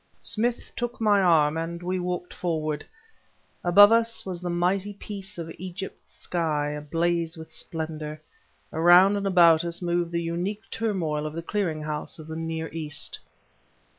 Smith 0.19 0.71
took 0.75 0.99
my 0.99 1.21
arm 1.21 1.55
and 1.57 1.83
we 1.83 1.99
walked 1.99 2.33
forward. 2.33 2.83
Above 3.63 3.91
us 3.91 4.25
was 4.25 4.41
the 4.41 4.49
mighty 4.49 4.93
peace 4.95 5.37
of 5.37 5.53
Egypt's 5.59 6.17
sky 6.23 6.69
ablaze 6.71 7.37
with 7.37 7.51
splendor; 7.51 8.19
around 8.73 9.15
and 9.15 9.27
about 9.27 9.63
us 9.63 9.79
moved 9.79 10.11
the 10.11 10.19
unique 10.23 10.63
turmoil 10.71 11.27
of 11.27 11.33
the 11.33 11.43
clearing 11.43 11.83
house 11.83 12.17
of 12.17 12.25
the 12.25 12.35
Near 12.35 12.67
East. 12.73 13.19